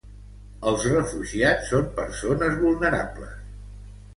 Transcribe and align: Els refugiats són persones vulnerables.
Els 0.69 0.85
refugiats 0.93 1.69
són 1.73 1.91
persones 1.99 2.59
vulnerables. 2.65 3.37